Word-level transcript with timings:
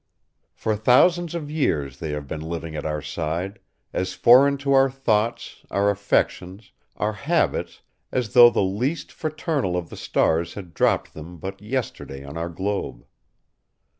For 0.55 0.75
thousands 0.75 1.35
of 1.35 1.51
years, 1.51 1.99
they 1.99 2.09
have 2.09 2.27
been 2.27 2.41
living 2.41 2.75
at 2.75 2.87
our 2.87 3.03
side, 3.03 3.59
as 3.93 4.15
foreign 4.15 4.57
to 4.65 4.73
our 4.73 4.89
thoughts, 4.89 5.61
our 5.69 5.91
affections, 5.91 6.71
our 6.97 7.13
habits 7.13 7.83
as 8.11 8.33
though 8.33 8.49
the 8.49 8.63
least 8.63 9.11
fraternal 9.11 9.77
of 9.77 9.91
the 9.91 9.95
stars 9.95 10.55
had 10.55 10.73
dropped 10.73 11.13
them 11.13 11.37
but 11.37 11.61
yesterday 11.61 12.23
on 12.25 12.35
our 12.35 12.49
globe. 12.49 13.05